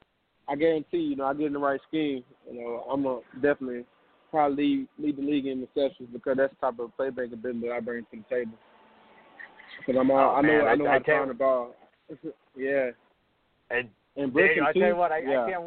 I 0.49 0.57
guarantee, 0.57 0.99
you 0.99 1.17
know, 1.17 1.25
I 1.25 1.35
get 1.35 1.47
in 1.47 1.53
the 1.55 1.59
right 1.59 1.81
scheme. 1.89 2.23
You 2.51 2.61
know, 2.61 2.85
I'm 2.91 3.03
gonna 3.03 3.21
definitely 3.41 3.85
probably 4.31 4.65
lead, 4.65 4.89
lead 4.99 5.17
the 5.17 5.23
league 5.23 5.47
in 5.47 5.67
interceptions 5.67 6.13
because 6.13 6.37
that's 6.37 6.53
the 6.61 6.67
type 6.67 6.79
of 6.79 6.91
playmaking 6.99 7.35
ability 7.35 7.61
that 7.61 7.73
I 7.73 7.81
bring 7.81 8.05
to 8.11 8.17
the 8.17 8.35
table. 8.35 8.59
Because 9.79 9.99
I'm 9.99 10.11
all, 10.11 10.19
oh, 10.19 10.35
I 10.35 10.43
know 10.43 10.59
man, 10.59 10.67
I 10.67 10.75
know 10.75 10.87
I, 10.87 10.93
how 10.93 10.99
to 10.99 11.05
find 11.05 11.31
the 11.31 11.35
ball. 11.35 11.75
yeah. 12.57 12.91
And, 13.71 13.89
and 14.17 14.35
Daniel, 14.35 14.67
I 14.67 14.73
tell 14.73 14.89
you 14.89 14.97
what, 14.97 15.13
I, 15.13 15.19
yeah. 15.21 15.45
I 15.45 15.51
can't. 15.51 15.65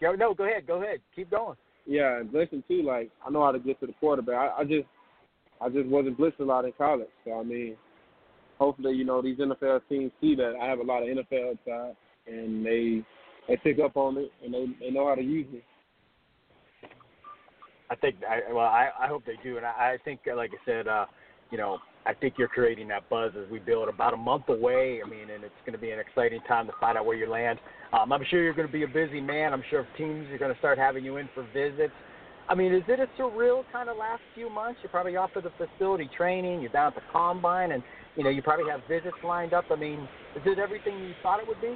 Go, 0.00 0.12
no, 0.12 0.34
go 0.34 0.44
ahead, 0.44 0.66
go 0.66 0.82
ahead, 0.82 0.98
keep 1.14 1.30
going. 1.30 1.56
Yeah, 1.86 2.18
and 2.18 2.30
blitzing 2.30 2.66
too. 2.68 2.82
Like 2.82 3.10
I 3.26 3.30
know 3.30 3.44
how 3.44 3.52
to 3.52 3.58
get 3.58 3.80
to 3.80 3.86
the 3.86 3.94
quarterback. 3.94 4.34
I, 4.34 4.60
I 4.60 4.64
just, 4.64 4.86
I 5.60 5.68
just 5.68 5.86
wasn't 5.86 6.18
blitzing 6.18 6.40
a 6.40 6.44
lot 6.44 6.64
in 6.64 6.72
college. 6.72 7.08
So 7.24 7.38
I 7.38 7.42
mean, 7.42 7.76
hopefully, 8.58 8.94
you 8.94 9.04
know, 9.04 9.22
these 9.22 9.38
NFL 9.38 9.82
teams 9.88 10.12
see 10.20 10.34
that 10.36 10.54
I 10.60 10.66
have 10.66 10.78
a 10.78 10.82
lot 10.82 11.02
of 11.02 11.08
NFL 11.08 11.52
upside, 11.52 11.96
and 12.26 12.64
they 12.64 13.04
they 13.48 13.56
pick 13.56 13.78
up 13.78 13.96
on 13.96 14.18
it 14.18 14.30
and 14.44 14.52
they 14.52 14.66
they 14.80 14.90
know 14.90 15.08
how 15.08 15.14
to 15.14 15.22
use 15.22 15.46
it. 15.52 15.64
I 17.90 17.96
think 17.96 18.16
I 18.28 18.52
well 18.52 18.66
I 18.66 18.90
I 19.00 19.06
hope 19.08 19.24
they 19.24 19.38
do, 19.42 19.56
and 19.56 19.66
I, 19.66 19.94
I 19.94 19.96
think 20.04 20.20
like 20.34 20.50
I 20.52 20.64
said, 20.64 20.88
uh, 20.88 21.06
you 21.50 21.58
know, 21.58 21.78
I 22.06 22.14
think 22.14 22.34
you're 22.38 22.48
creating 22.48 22.88
that 22.88 23.08
buzz 23.08 23.32
as 23.36 23.50
we 23.50 23.58
build. 23.58 23.88
About 23.88 24.14
a 24.14 24.16
month 24.16 24.48
away, 24.48 25.00
I 25.04 25.08
mean, 25.08 25.30
and 25.30 25.44
it's 25.44 25.54
going 25.64 25.72
to 25.72 25.78
be 25.78 25.90
an 25.90 25.98
exciting 25.98 26.40
time 26.46 26.66
to 26.66 26.72
find 26.80 26.96
out 26.96 27.06
where 27.06 27.16
you 27.16 27.28
land. 27.28 27.58
Um, 27.92 28.12
I'm 28.12 28.24
sure 28.30 28.42
you're 28.42 28.54
going 28.54 28.66
to 28.66 28.72
be 28.72 28.84
a 28.84 28.88
busy 28.88 29.20
man. 29.20 29.52
I'm 29.52 29.64
sure 29.70 29.86
teams 29.96 30.30
are 30.30 30.38
going 30.38 30.52
to 30.52 30.58
start 30.58 30.78
having 30.78 31.04
you 31.04 31.16
in 31.16 31.28
for 31.34 31.46
visits. 31.54 31.92
I 32.50 32.54
mean, 32.54 32.72
is 32.72 32.82
it 32.88 32.98
a 32.98 33.06
surreal 33.20 33.62
kind 33.70 33.90
of 33.90 33.98
last 33.98 34.22
few 34.34 34.48
months? 34.48 34.80
You're 34.82 34.90
probably 34.90 35.16
off 35.16 35.32
to 35.34 35.42
the 35.42 35.52
facility 35.58 36.08
training. 36.16 36.62
You're 36.62 36.72
down 36.72 36.88
at 36.88 36.94
the 36.94 37.02
combine, 37.12 37.72
and 37.72 37.82
you 38.16 38.24
know 38.24 38.30
you 38.30 38.40
probably 38.40 38.70
have 38.70 38.80
visits 38.88 39.16
lined 39.22 39.52
up. 39.52 39.66
I 39.70 39.76
mean, 39.76 40.00
is 40.34 40.42
it 40.46 40.58
everything 40.58 40.98
you 40.98 41.14
thought 41.22 41.40
it 41.40 41.46
would 41.46 41.60
be? 41.60 41.74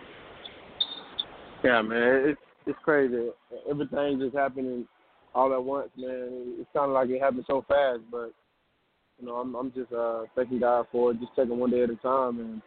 Yeah, 1.63 1.83
man, 1.83 2.31
it's 2.31 2.41
it's 2.67 2.79
crazy. 2.83 3.29
Everything 3.69 4.19
just 4.19 4.35
happening 4.35 4.87
all 5.35 5.53
at 5.53 5.63
once, 5.63 5.91
man. 5.97 6.55
It's 6.59 6.71
kind 6.75 6.87
of 6.87 6.95
like 6.95 7.11
it 7.11 7.21
happened 7.21 7.45
so 7.47 7.65
fast, 7.69 8.01
but 8.11 8.33
you 9.21 9.27
know, 9.27 9.37
I'm 9.37 9.55
I'm 9.55 9.73
just 9.73 9.93
uh 9.93 10.23
thanking 10.35 10.61
God 10.61 10.87
for 10.91 11.11
it, 11.11 11.21
just 11.21 11.33
taking 11.37 11.59
one 11.59 11.71
day 11.71 11.83
at 11.83 11.91
a 11.91 11.97
time, 11.97 12.41
and 12.41 12.63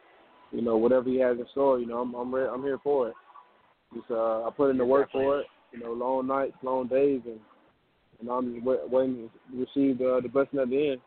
you 0.52 0.62
know, 0.62 0.78
whatever 0.78 1.10
He 1.10 1.20
has 1.22 1.40
in 1.40 1.46
store, 1.52 1.80
you 1.80 1.88
know, 1.88 2.02
I'm 2.02 2.14
I'm 2.14 2.34
re- 2.34 2.48
I'm 2.48 2.62
here 2.62 2.80
for 2.84 3.10
it. 3.10 3.16
Just 3.96 4.12
uh, 4.12 4.44
I 4.44 4.50
put 4.56 4.70
in 4.70 4.78
the 4.78 4.86
work 4.86 5.12
for 5.12 5.40
it, 5.40 5.48
you 5.72 5.80
know, 5.80 5.92
long 5.92 6.28
nights, 6.28 6.56
long 6.62 6.88
days, 6.88 7.22
and 7.26 7.40
and 8.20 8.30
I'm 8.30 8.54
just 8.54 8.66
wait, 8.66 8.80
waiting 8.90 9.30
to 9.52 9.58
receive 9.58 9.98
the 9.98 10.20
the 10.22 10.30
blessing 10.30 10.60
at 10.60 10.70
the 10.70 10.92
end. 10.92 11.02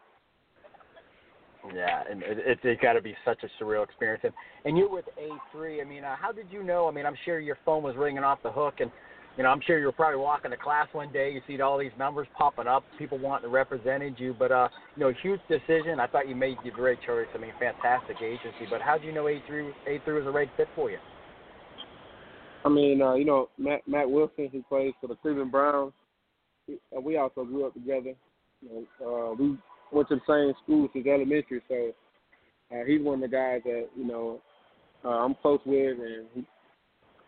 Yeah, 1.74 2.02
and 2.08 2.22
it, 2.22 2.38
it, 2.38 2.58
it's 2.62 2.82
got 2.82 2.92
to 2.94 3.02
be 3.02 3.14
such 3.24 3.42
a 3.42 3.62
surreal 3.62 3.84
experience. 3.84 4.22
And 4.24 4.32
and 4.64 4.78
you're 4.78 4.90
with 4.90 5.06
A3. 5.18 5.80
I 5.80 5.84
mean, 5.84 6.04
uh, 6.04 6.16
how 6.20 6.32
did 6.32 6.46
you 6.50 6.62
know? 6.62 6.88
I 6.88 6.92
mean, 6.92 7.06
I'm 7.06 7.16
sure 7.24 7.40
your 7.40 7.58
phone 7.64 7.82
was 7.82 7.96
ringing 7.96 8.24
off 8.24 8.38
the 8.42 8.52
hook, 8.52 8.74
and 8.80 8.90
you 9.36 9.44
know, 9.44 9.50
I'm 9.50 9.60
sure 9.66 9.78
you 9.78 9.86
were 9.86 9.92
probably 9.92 10.18
walking 10.18 10.50
to 10.50 10.56
class 10.56 10.88
one 10.92 11.12
day. 11.12 11.30
You 11.32 11.40
see 11.46 11.60
all 11.60 11.78
these 11.78 11.92
numbers 11.98 12.26
popping 12.36 12.66
up, 12.66 12.84
people 12.98 13.18
wanting 13.18 13.48
to 13.48 13.54
represent 13.54 14.18
you. 14.18 14.34
But 14.38 14.52
uh, 14.52 14.68
you 14.96 15.04
know, 15.04 15.12
huge 15.22 15.40
decision. 15.48 16.00
I 16.00 16.06
thought 16.06 16.28
you 16.28 16.34
made 16.34 16.56
the 16.64 16.70
great 16.70 16.98
choice. 17.06 17.26
I 17.34 17.38
mean, 17.38 17.52
fantastic 17.58 18.16
agency. 18.22 18.66
But 18.70 18.80
how 18.80 18.98
did 18.98 19.06
you 19.06 19.12
know 19.12 19.24
A3 19.24 19.72
A3 19.88 20.06
was 20.14 20.24
the 20.24 20.30
right 20.30 20.48
fit 20.56 20.68
for 20.74 20.90
you? 20.90 20.98
I 22.64 22.68
mean, 22.68 23.00
uh, 23.00 23.14
you 23.14 23.24
know, 23.24 23.48
Mack 23.58 23.86
Mack 23.86 24.06
Wilson, 24.06 24.48
who 24.50 24.62
plays 24.64 24.92
for 25.00 25.06
the 25.06 25.16
Cleveland 25.16 25.52
Browns. 25.52 25.92
We 27.02 27.16
also 27.16 27.44
grew 27.44 27.66
up 27.66 27.74
together. 27.74 28.14
Uh, 28.64 29.34
we 29.38 29.56
went 29.92 30.08
to 30.08 30.16
the 30.16 30.20
same 30.28 30.54
school 30.62 30.88
since 30.92 31.06
elementary, 31.06 31.62
so 31.68 31.92
uh, 32.72 32.84
he's 32.86 33.00
one 33.00 33.22
of 33.22 33.30
the 33.30 33.36
guys 33.36 33.60
that 33.64 33.88
you 33.96 34.06
know 34.06 34.40
uh, 35.04 35.08
I'm 35.08 35.34
close 35.36 35.60
with, 35.64 35.98
and 35.98 36.26
he, 36.34 36.46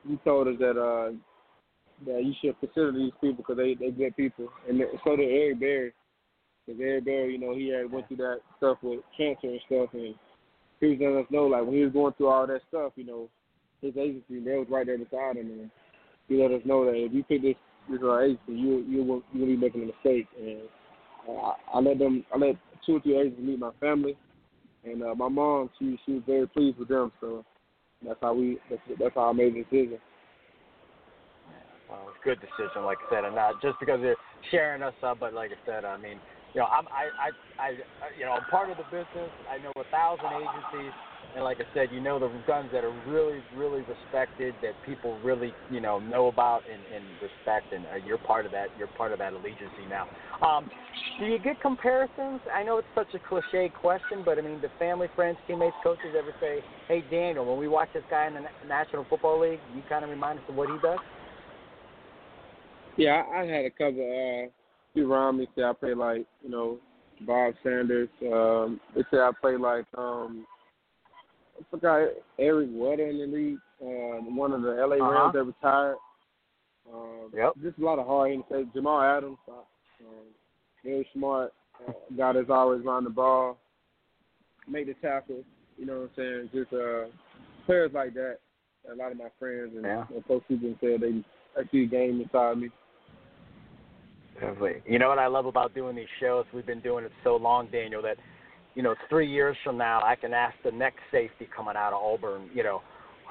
he 0.08 0.16
told 0.24 0.48
us 0.48 0.54
that 0.58 0.78
uh, 0.78 1.12
that 2.06 2.24
you 2.24 2.32
should 2.40 2.58
consider 2.60 2.92
these 2.92 3.12
people 3.20 3.44
because 3.46 3.56
they 3.56 3.74
they 3.74 3.90
good 3.90 4.16
people, 4.16 4.48
and 4.68 4.80
so 5.04 5.16
did 5.16 5.30
Eric 5.30 5.60
Berry. 5.60 5.92
Because 6.66 6.80
Eric 6.80 7.04
Berry, 7.04 7.32
you 7.32 7.38
know, 7.38 7.54
he 7.54 7.68
had 7.68 7.90
went 7.90 8.06
through 8.08 8.18
that 8.18 8.40
stuff 8.58 8.78
with 8.82 9.00
cancer 9.16 9.48
and 9.48 9.60
stuff, 9.66 9.88
and 9.94 10.14
he 10.80 10.86
was 10.86 10.98
letting 11.00 11.18
us 11.18 11.26
know 11.30 11.46
like 11.46 11.64
when 11.64 11.74
he 11.74 11.84
was 11.84 11.92
going 11.92 12.12
through 12.14 12.28
all 12.28 12.46
that 12.46 12.60
stuff, 12.68 12.92
you 12.96 13.04
know, 13.04 13.28
his 13.80 13.96
agency 13.96 14.40
they 14.40 14.56
was 14.56 14.68
right 14.68 14.86
there 14.86 14.98
beside 14.98 15.36
him, 15.36 15.46
and 15.46 15.70
he 16.28 16.36
let 16.36 16.52
us 16.52 16.62
know 16.64 16.84
that 16.84 16.94
if 16.94 17.12
you 17.12 17.22
pick 17.24 17.42
this 17.42 17.54
this 17.88 18.00
uh, 18.02 18.20
agency, 18.20 18.40
you 18.48 18.84
you 18.88 19.04
will 19.04 19.22
you 19.32 19.40
will 19.40 19.46
be 19.46 19.56
making 19.56 19.82
a 19.82 19.86
mistake, 19.86 20.26
and 20.38 20.60
I, 21.28 21.54
I 21.74 21.80
let 21.80 21.98
them, 21.98 22.24
I 22.34 22.38
let 22.38 22.56
two 22.84 22.96
or 22.96 23.00
three 23.00 23.18
agents 23.18 23.40
meet 23.40 23.58
my 23.58 23.70
family, 23.80 24.16
and 24.84 25.02
uh, 25.02 25.14
my 25.14 25.28
mom, 25.28 25.70
she 25.78 25.98
she 26.04 26.12
was 26.12 26.22
very 26.26 26.46
pleased 26.46 26.78
with 26.78 26.88
them. 26.88 27.12
So 27.20 27.44
that's 28.06 28.18
how 28.22 28.34
we, 28.34 28.58
that's, 28.68 28.82
that's 28.98 29.14
how 29.14 29.30
I 29.30 29.32
made 29.32 29.54
the 29.54 29.62
decision. 29.64 29.98
Well, 31.88 32.12
good 32.22 32.38
decision, 32.40 32.84
like 32.84 32.98
I 33.08 33.14
said, 33.14 33.24
and 33.24 33.34
not 33.34 33.60
just 33.60 33.74
because 33.80 34.00
they're 34.00 34.16
sharing 34.50 34.82
us 34.82 34.94
up, 35.02 35.18
but 35.18 35.34
like 35.34 35.50
I 35.50 35.58
said, 35.66 35.84
I 35.84 35.96
mean, 35.96 36.20
you 36.54 36.60
know, 36.60 36.66
I'm, 36.66 36.86
I, 36.86 37.10
I, 37.18 37.66
I, 37.66 37.68
you 38.16 38.24
know, 38.24 38.32
I'm 38.32 38.44
part 38.46 38.70
of 38.70 38.76
the 38.76 38.84
business. 38.84 39.30
I 39.50 39.58
know 39.58 39.72
a 39.74 39.84
thousand 39.90 40.30
agencies 40.30 40.94
and 41.34 41.44
like 41.44 41.58
I 41.60 41.64
said, 41.74 41.90
you 41.92 42.00
know 42.00 42.18
the 42.18 42.28
guns 42.46 42.70
that 42.72 42.82
are 42.82 42.90
really, 42.90 43.40
really 43.54 43.82
respected, 43.82 44.54
that 44.62 44.74
people 44.84 45.18
really, 45.20 45.54
you 45.70 45.80
know, 45.80 46.00
know 46.00 46.26
about 46.26 46.64
and, 46.70 46.82
and 46.94 47.04
respect, 47.20 47.72
and 47.72 47.86
uh, 47.86 48.04
you're 48.04 48.18
part 48.18 48.46
of 48.46 48.52
that. 48.52 48.68
You're 48.76 48.88
part 48.88 49.12
of 49.12 49.18
that 49.18 49.32
allegiance 49.32 49.70
now. 49.88 50.08
Um, 50.46 50.68
do 51.20 51.26
you 51.26 51.38
get 51.38 51.60
comparisons? 51.60 52.40
I 52.52 52.62
know 52.64 52.78
it's 52.78 52.88
such 52.94 53.14
a 53.14 53.18
cliche 53.20 53.70
question, 53.80 54.22
but 54.24 54.38
I 54.38 54.42
mean, 54.42 54.60
the 54.60 54.70
family, 54.78 55.08
friends, 55.14 55.38
teammates, 55.46 55.76
coaches 55.82 56.14
ever 56.18 56.34
say, 56.40 56.62
"Hey, 56.88 57.02
Daniel, 57.10 57.44
when 57.44 57.58
we 57.58 57.68
watch 57.68 57.88
this 57.94 58.04
guy 58.10 58.26
in 58.26 58.34
the 58.34 58.40
National 58.66 59.06
Football 59.08 59.40
League, 59.40 59.60
you 59.74 59.82
kind 59.88 60.04
of 60.04 60.10
remind 60.10 60.38
us 60.40 60.44
of 60.48 60.56
what 60.56 60.68
he 60.68 60.76
does"? 60.82 60.98
Yeah, 62.96 63.22
I, 63.32 63.42
I 63.42 63.46
had 63.46 63.64
a 63.66 63.70
couple. 63.70 64.00
Uh, 64.00 64.50
people 64.94 65.12
around 65.12 65.38
me 65.38 65.46
say 65.54 65.62
I 65.62 65.72
play 65.72 65.94
like, 65.94 66.26
you 66.42 66.50
know, 66.50 66.78
Bob 67.26 67.54
Sanders. 67.62 68.08
Um, 68.22 68.80
they 68.96 69.02
say 69.10 69.18
I 69.18 69.30
play 69.40 69.56
like. 69.56 69.84
um 69.96 70.44
I 71.60 71.64
forgot 71.70 72.08
Eric 72.38 72.70
Weddle 72.70 73.10
in 73.10 73.18
the 73.18 73.36
league, 73.36 73.58
uh, 73.82 74.22
one 74.34 74.52
of 74.52 74.62
the 74.62 74.70
LA 74.70 74.96
uh-huh. 74.96 75.10
Rams 75.10 75.32
that 75.34 75.44
retired. 75.44 75.96
Um, 76.92 77.30
yep. 77.34 77.52
Just 77.62 77.78
a 77.78 77.84
lot 77.84 77.98
of 77.98 78.06
hard 78.06 78.30
hitting 78.30 78.44
say 78.50 78.64
Jamal 78.74 79.02
Adams, 79.02 79.38
uh, 79.48 79.52
um, 79.52 80.26
very 80.84 81.06
smart 81.14 81.52
uh, 81.86 81.92
guy 82.16 82.32
that's 82.32 82.50
always 82.50 82.86
on 82.86 83.04
the 83.04 83.10
ball, 83.10 83.58
make 84.68 84.86
the 84.86 84.94
tackle. 84.94 85.44
You 85.76 85.86
know 85.86 86.00
what 86.00 86.24
I'm 86.24 86.50
saying? 86.50 86.50
Just 86.52 86.72
uh, 86.72 87.04
players 87.66 87.92
like 87.94 88.14
that. 88.14 88.38
A 88.90 88.94
lot 88.94 89.12
of 89.12 89.18
my 89.18 89.28
friends 89.38 89.72
and 89.76 89.84
yeah. 89.84 90.04
you 90.08 90.22
know, 90.28 90.40
people 90.48 90.74
said 90.80 91.00
they 91.02 91.22
actually 91.60 91.86
game 91.86 92.20
inside 92.20 92.58
me. 92.58 92.70
Definitely. 94.34 94.82
You 94.86 94.98
know 94.98 95.08
what 95.08 95.18
I 95.18 95.26
love 95.26 95.44
about 95.44 95.74
doing 95.74 95.94
these 95.94 96.06
shows? 96.18 96.46
We've 96.54 96.66
been 96.66 96.80
doing 96.80 97.04
it 97.04 97.12
so 97.22 97.36
long, 97.36 97.68
Daniel, 97.70 98.00
that 98.02 98.16
you 98.74 98.82
know, 98.82 98.94
three 99.08 99.30
years 99.30 99.56
from 99.64 99.76
now, 99.76 100.00
I 100.02 100.16
can 100.16 100.32
ask 100.32 100.54
the 100.64 100.70
next 100.70 101.00
safety 101.10 101.48
coming 101.54 101.74
out 101.76 101.92
of 101.92 102.02
Auburn, 102.02 102.48
you 102.54 102.62
know, 102.62 102.82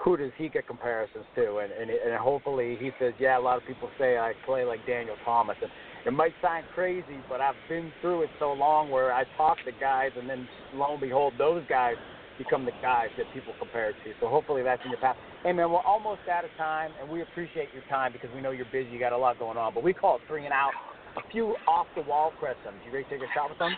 who 0.03 0.15
does 0.15 0.31
he 0.37 0.47
get 0.47 0.65
comparisons 0.67 1.25
to? 1.35 1.57
And 1.57 1.71
and, 1.71 1.89
and 1.89 2.15
hopefully 2.15 2.77
he 2.79 2.91
says, 2.99 3.13
yeah, 3.19 3.37
a 3.37 3.41
lot 3.41 3.57
of 3.57 3.65
people 3.65 3.89
say 3.99 4.17
I 4.17 4.33
play 4.45 4.63
like 4.63 4.85
Daniel 4.87 5.15
Thomas. 5.25 5.57
And 5.61 5.69
it 6.05 6.13
might 6.13 6.33
sound 6.41 6.65
crazy, 6.73 7.19
but 7.27 7.41
I've 7.41 7.55
been 7.67 7.91
through 8.01 8.23
it 8.23 8.29
so 8.39 8.53
long 8.53 8.89
where 8.89 9.11
I 9.13 9.25
talk 9.35 9.57
to 9.65 9.71
guys, 9.79 10.11
and 10.17 10.29
then 10.29 10.47
lo 10.73 10.93
and 10.93 11.01
behold, 11.01 11.33
those 11.37 11.63
guys 11.67 11.95
become 12.37 12.63
the 12.63 12.71
guys 12.81 13.09
that 13.17 13.25
people 13.33 13.53
compare 13.59 13.91
to. 13.91 14.13
So 14.21 14.27
hopefully 14.29 14.63
that's 14.63 14.81
in 14.85 14.91
your 14.91 14.99
path. 14.99 15.17
Hey 15.43 15.51
man, 15.51 15.69
we're 15.69 15.81
almost 15.81 16.21
out 16.31 16.45
of 16.45 16.51
time, 16.55 16.91
and 16.99 17.09
we 17.09 17.21
appreciate 17.21 17.67
your 17.73 17.83
time 17.89 18.13
because 18.13 18.29
we 18.33 18.41
know 18.41 18.51
you're 18.51 18.71
busy. 18.71 18.89
You 18.91 18.99
got 18.99 19.11
a 19.11 19.17
lot 19.17 19.37
going 19.37 19.57
on, 19.57 19.73
but 19.73 19.83
we 19.83 19.93
call 19.93 20.15
it 20.15 20.21
three 20.27 20.45
and 20.45 20.53
out. 20.53 20.71
A 21.17 21.21
few 21.31 21.55
off 21.67 21.87
the 21.95 22.03
wall 22.03 22.31
questions. 22.39 22.75
You 22.85 22.93
ready 22.93 23.03
to 23.03 23.09
take 23.09 23.21
a 23.21 23.31
shot 23.35 23.49
with 23.49 23.59
them? 23.59 23.75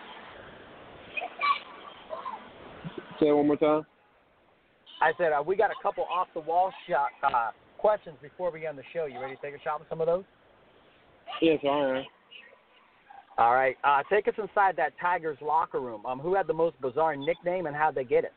Say 3.21 3.27
it 3.27 3.33
one 3.33 3.47
more 3.47 3.57
time. 3.57 3.85
I 4.99 5.11
said 5.17 5.31
uh, 5.31 5.43
we 5.45 5.55
got 5.55 5.69
a 5.69 5.75
couple 5.81 6.05
off 6.11 6.27
the 6.33 6.39
wall 6.39 6.71
shot 6.89 7.09
uh, 7.23 7.51
questions 7.77 8.15
before 8.21 8.51
we 8.51 8.65
end 8.65 8.77
the 8.77 8.83
show. 8.93 9.05
You 9.05 9.19
ready 9.19 9.35
to 9.35 9.41
take 9.41 9.53
a 9.53 9.63
shot 9.63 9.79
with 9.79 9.89
some 9.89 10.01
of 10.01 10.07
those? 10.07 10.23
Yes, 11.41 11.59
I 11.63 11.67
am. 11.67 12.03
All 13.37 13.53
right. 13.53 13.77
Uh, 13.83 14.01
take 14.11 14.27
us 14.27 14.33
inside 14.37 14.75
that 14.77 14.93
Tigers 14.99 15.37
locker 15.41 15.79
room. 15.79 16.05
Um, 16.05 16.19
who 16.19 16.35
had 16.35 16.47
the 16.47 16.53
most 16.53 16.79
bizarre 16.81 17.15
nickname 17.15 17.67
and 17.67 17.75
how'd 17.75 17.95
they 17.95 18.03
get 18.03 18.23
it? 18.23 18.33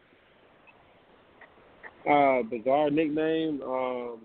Uh, 2.09 2.43
bizarre 2.49 2.91
nickname. 2.91 3.63
Um, 3.63 4.19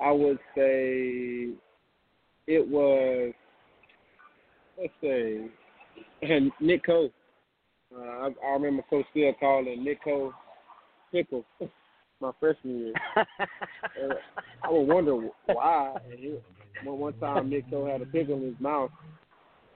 I 0.00 0.10
would 0.10 0.38
say 0.56 1.50
it 2.46 2.68
was. 2.68 3.32
Let's 4.80 4.92
say, 5.00 5.46
and 6.22 6.50
Nick 6.60 6.84
Coe. 6.84 7.10
Uh, 7.98 8.02
I, 8.02 8.30
I 8.46 8.52
remember 8.52 8.82
Coach 8.88 9.06
Steele 9.10 9.34
calling 9.40 9.84
Nico 9.84 10.32
Pickle 11.10 11.44
my 12.20 12.32
freshman 12.38 12.78
year. 12.78 12.92
uh, 13.16 14.14
I 14.62 14.70
would 14.70 14.88
wonder 14.88 15.14
why. 15.46 15.96
One 16.84 16.98
one 16.98 17.12
time 17.14 17.50
Nico 17.50 17.86
had 17.90 18.02
a 18.02 18.06
pickle 18.06 18.36
in 18.36 18.42
his 18.42 18.60
mouth. 18.60 18.90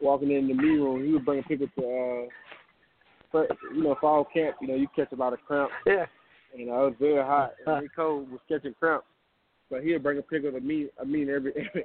Walking 0.01 0.33
in 0.33 0.49
the 0.49 0.55
meet 0.55 0.79
room, 0.79 1.05
he 1.05 1.13
would 1.13 1.25
bring 1.25 1.41
a 1.41 1.43
pickle 1.43 1.69
to, 1.79 2.29
uh, 3.39 3.43
you 3.73 3.85
know, 3.85 3.97
fall 4.01 4.27
camp. 4.33 4.57
You 4.61 4.69
know, 4.69 4.75
you 4.75 4.89
catch 4.95 5.13
a 5.13 5.17
lot 5.17 5.33
of 5.33 5.41
cramps. 5.47 5.75
Yeah. 5.87 6.07
You 6.57 6.67
know, 6.67 6.87
it 6.87 6.91
was 6.91 6.95
very 7.01 7.25
hot. 7.25 7.53
And 7.67 7.83
Nico 7.83 8.27
was 8.31 8.41
catching 8.49 8.75
cramps, 8.79 9.07
but 9.71 9.83
he'd 9.83 10.03
bring 10.03 10.19
a 10.19 10.23
pickle 10.23 10.53
to 10.53 10.61
me. 10.61 10.89
I 11.01 11.05
mean, 11.05 11.31
every 11.31 11.53
every 11.57 11.85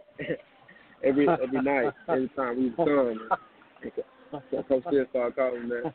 every 1.04 1.28
every 1.28 1.62
night, 1.62 1.94
every 2.10 2.30
time 2.30 2.58
we 2.58 2.74
was 2.76 2.88
done. 2.88 4.42
So 4.52 4.64
Coach 4.64 4.84
Steele 4.88 5.06
started 5.10 5.36
calling 5.36 5.70
that. 5.70 5.94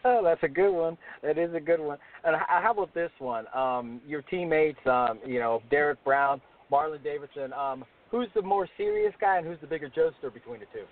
Oh, 0.04 0.22
that's 0.24 0.42
a 0.42 0.48
good 0.48 0.72
one. 0.72 0.96
That 1.22 1.36
is 1.36 1.54
a 1.54 1.60
good 1.60 1.78
one. 1.78 1.98
And 2.24 2.34
how 2.48 2.72
about 2.72 2.94
this 2.94 3.10
one? 3.18 3.44
Um, 3.54 4.00
your 4.06 4.22
teammates, 4.22 4.78
um, 4.86 5.18
you 5.26 5.38
know, 5.38 5.62
Derrick 5.70 6.02
Brown, 6.04 6.40
Marlon 6.72 7.02
Davidson. 7.04 7.52
Um, 7.52 7.84
who's 8.10 8.28
the 8.34 8.40
more 8.40 8.66
serious 8.78 9.12
guy, 9.20 9.36
and 9.36 9.46
who's 9.46 9.58
the 9.60 9.66
bigger 9.66 9.90
jokester 9.90 10.32
between 10.32 10.60
the 10.60 10.66
two? 10.72 10.86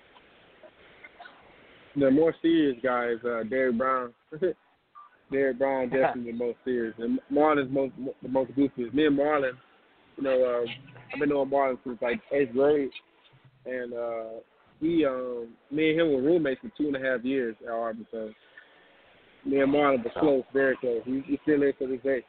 The 1.98 2.10
more 2.10 2.34
serious 2.42 2.76
guy 2.82 3.06
is 3.06 3.18
uh, 3.24 3.44
Derrick 3.48 3.78
Brown. 3.78 4.12
Derrick 5.32 5.58
Brown 5.58 5.88
definitely 5.90 6.32
the 6.32 6.38
most 6.38 6.58
serious, 6.64 6.94
and 6.98 7.18
Marlon's 7.32 7.72
most 7.72 7.92
the 8.22 8.28
most 8.28 8.54
goofy. 8.54 8.90
Me 8.92 9.06
and 9.06 9.18
Marlon, 9.18 9.52
you 10.16 10.22
know, 10.22 10.64
uh, 10.64 10.70
I've 11.12 11.20
been 11.20 11.30
knowing 11.30 11.50
Marlon 11.50 11.78
since 11.84 11.98
like 12.00 12.20
eighth 12.32 12.52
grade, 12.52 12.90
and 13.66 13.92
uh, 13.92 14.24
he, 14.80 15.04
um, 15.04 15.48
me 15.70 15.90
and 15.90 16.00
him 16.00 16.12
were 16.12 16.22
roommates 16.22 16.60
for 16.60 16.70
two 16.76 16.86
and 16.86 16.96
a 16.96 17.00
half 17.00 17.24
years 17.24 17.56
at 17.64 17.70
Arkansas. 17.70 18.28
Me 19.48 19.60
and 19.60 19.72
Marlon 19.72 20.04
were 20.04 20.10
close, 20.20 20.44
very 20.52 20.76
close. 20.76 21.00
He, 21.06 21.22
he 21.26 21.38
still 21.42 21.62
is 21.62 21.74
to 21.78 21.86
this 21.86 22.02
day. 22.02 22.22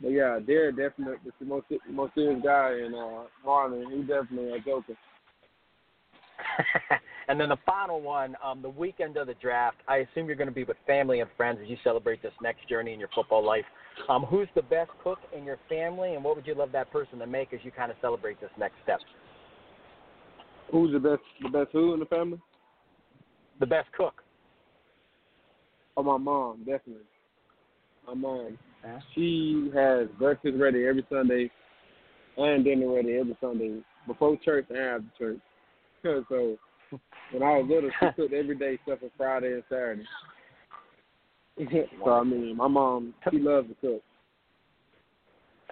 But 0.00 0.08
yeah, 0.08 0.38
Derrick 0.44 0.76
definitely 0.76 1.16
the 1.38 1.44
most 1.44 1.66
most 1.90 2.14
serious 2.14 2.40
guy, 2.42 2.72
and 2.82 2.94
uh, 2.94 3.24
Marlon 3.46 3.84
he 3.94 4.00
definitely 4.00 4.52
a 4.52 4.60
joker. 4.60 4.94
and 7.28 7.38
then 7.38 7.50
the 7.50 7.58
final 7.66 8.00
one, 8.00 8.36
um, 8.42 8.62
the 8.62 8.70
weekend 8.70 9.18
of 9.18 9.26
the 9.26 9.34
draft. 9.34 9.76
I 9.86 9.98
assume 9.98 10.26
you're 10.26 10.36
going 10.36 10.48
to 10.48 10.54
be 10.54 10.64
with 10.64 10.78
family 10.86 11.20
and 11.20 11.28
friends 11.36 11.58
as 11.62 11.68
you 11.68 11.76
celebrate 11.84 12.22
this 12.22 12.32
next 12.42 12.66
journey 12.68 12.94
in 12.94 13.00
your 13.00 13.10
football 13.14 13.44
life. 13.44 13.64
Um, 14.08 14.22
who's 14.22 14.48
the 14.54 14.62
best 14.62 14.90
cook 15.02 15.18
in 15.36 15.44
your 15.44 15.58
family, 15.68 16.14
and 16.14 16.24
what 16.24 16.36
would 16.36 16.46
you 16.46 16.54
love 16.54 16.72
that 16.72 16.90
person 16.90 17.18
to 17.18 17.26
make 17.26 17.52
as 17.52 17.60
you 17.64 17.70
kind 17.70 17.90
of 17.90 17.98
celebrate 18.00 18.40
this 18.40 18.50
next 18.58 18.76
step? 18.82 19.00
Who's 20.72 20.92
the 20.92 21.00
best? 21.00 21.22
The 21.42 21.50
best 21.50 21.68
who 21.72 21.92
in 21.92 22.00
the 22.00 22.06
family? 22.06 22.40
The 23.60 23.66
best 23.66 23.88
cook. 23.96 24.22
Oh, 25.96 26.02
my 26.02 26.18
mom, 26.18 26.58
definitely. 26.58 27.04
My 28.06 28.14
mom. 28.14 28.58
She 29.14 29.70
has 29.74 30.06
breakfast 30.18 30.54
ready 30.58 30.86
every 30.86 31.04
Sunday 31.10 31.50
and 32.36 32.64
dinner 32.64 32.94
ready 32.94 33.16
every 33.18 33.36
Sunday 33.40 33.80
before 34.06 34.36
church 34.44 34.66
and 34.68 34.78
after 34.78 35.36
church. 36.02 36.24
so 36.28 36.56
when 37.32 37.42
I 37.42 37.58
was 37.58 37.66
little, 37.68 37.90
she 37.98 38.06
cooked 38.14 38.34
everyday 38.34 38.78
stuff 38.84 39.00
for 39.00 39.10
Friday 39.16 39.54
and 39.54 39.62
Saturday. 39.68 40.04
so 42.04 42.10
I 42.12 42.22
mean, 42.22 42.56
my 42.56 42.68
mom, 42.68 43.14
she 43.30 43.38
loves 43.38 43.68
to 43.68 43.74
cook. 43.80 44.02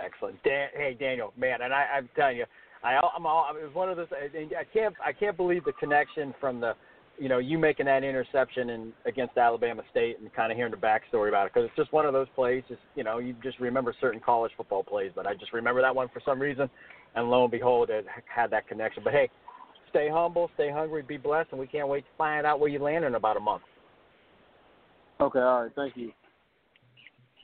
Excellent, 0.02 0.42
Dan, 0.42 0.68
hey 0.74 0.96
Daniel, 0.98 1.32
man, 1.38 1.62
and 1.62 1.72
I, 1.72 1.86
I'm 1.96 2.08
telling 2.16 2.38
you, 2.38 2.46
I, 2.82 2.98
I'm 3.16 3.26
all, 3.26 3.46
it 3.56 3.64
was 3.64 3.74
one 3.74 3.88
of 3.88 3.96
those. 3.96 4.08
I 4.12 4.64
can't, 4.72 4.94
I 5.04 5.12
can't 5.12 5.36
believe 5.36 5.64
the 5.64 5.72
connection 5.74 6.34
from 6.40 6.60
the, 6.60 6.74
you 7.18 7.28
know, 7.28 7.38
you 7.38 7.58
making 7.58 7.86
that 7.86 8.02
interception 8.02 8.70
and 8.70 8.92
against 9.06 9.36
Alabama 9.36 9.82
State 9.90 10.18
and 10.18 10.32
kind 10.34 10.50
of 10.50 10.56
hearing 10.56 10.72
the 10.72 10.76
backstory 10.76 11.28
about 11.28 11.46
it 11.46 11.54
because 11.54 11.68
it's 11.68 11.76
just 11.76 11.92
one 11.92 12.06
of 12.06 12.12
those 12.12 12.26
plays. 12.34 12.62
Just 12.68 12.80
you 12.94 13.04
know, 13.04 13.18
you 13.18 13.34
just 13.42 13.60
remember 13.60 13.94
certain 14.00 14.20
college 14.20 14.52
football 14.56 14.82
plays, 14.82 15.12
but 15.14 15.26
I 15.26 15.34
just 15.34 15.52
remember 15.52 15.80
that 15.82 15.94
one 15.94 16.08
for 16.12 16.20
some 16.24 16.40
reason, 16.40 16.68
and 17.14 17.30
lo 17.30 17.44
and 17.44 17.50
behold, 17.50 17.90
it 17.90 18.06
had 18.26 18.50
that 18.50 18.68
connection. 18.68 19.02
But 19.04 19.12
hey, 19.12 19.30
stay 19.90 20.08
humble, 20.10 20.50
stay 20.54 20.70
hungry, 20.70 21.02
be 21.02 21.16
blessed, 21.16 21.50
and 21.52 21.60
we 21.60 21.66
can't 21.66 21.88
wait 21.88 22.00
to 22.00 22.10
find 22.18 22.46
out 22.46 22.58
where 22.58 22.68
you 22.68 22.80
land 22.80 23.04
in 23.04 23.14
about 23.14 23.36
a 23.36 23.40
month. 23.40 23.62
Okay, 25.20 25.38
all 25.38 25.62
right, 25.62 25.72
thank 25.76 25.96
you. 25.96 26.10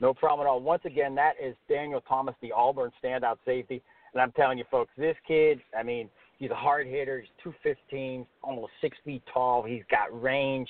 No 0.01 0.13
problem 0.13 0.45
at 0.45 0.49
all. 0.49 0.59
Once 0.59 0.81
again, 0.83 1.15
that 1.15 1.33
is 1.41 1.55
Daniel 1.69 2.01
Thomas, 2.01 2.35
the 2.41 2.51
Auburn 2.51 2.91
standout 3.01 3.37
safety. 3.45 3.81
And 4.13 4.21
I'm 4.21 4.31
telling 4.33 4.57
you, 4.57 4.65
folks, 4.69 4.91
this 4.97 5.15
kid, 5.27 5.61
I 5.77 5.83
mean, 5.83 6.09
he's 6.41 6.51
a 6.51 6.55
hard 6.55 6.87
hitter. 6.87 7.19
He's 7.21 7.29
215, 7.43 8.25
almost 8.43 8.73
six 8.81 8.97
feet 9.05 9.21
tall. 9.33 9.63
He's 9.63 9.83
got 9.89 10.21
range, 10.21 10.67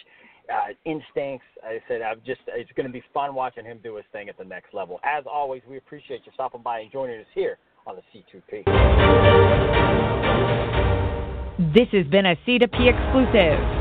uh, 0.54 0.74
instincts. 0.86 1.48
I 1.63 1.80
said, 1.88 2.01
I'm 2.04 2.22
just, 2.25 2.42
it's 2.48 2.70
going 2.75 2.86
to 2.86 2.92
be 2.92 3.01
fun 3.13 3.34
watching 3.34 3.66
him 3.66 3.80
do 3.82 3.96
his 3.96 4.06
thing 4.12 4.30
at 4.30 4.38
the 4.38 4.44
next 4.44 4.74
level. 4.74 5.00
As 5.04 5.24
always, 5.32 5.63
we 5.68 5.78
appreciate 5.78 6.22
you 6.25 6.32
stopping 6.36 6.62
by 6.62 6.82
and 6.82 6.92
joining 6.92 7.20
us 7.20 7.25
here 7.34 7.58
on 7.88 7.96
the 7.96 8.04
C2P. 8.13 8.66
This 11.74 11.88
has 11.94 12.06
been 12.08 12.25
a 12.25 12.36
C2P 12.46 12.88
exclusive. 12.90 13.81